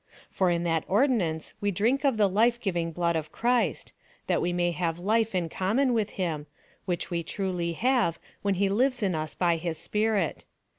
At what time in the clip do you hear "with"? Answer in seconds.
5.93-6.11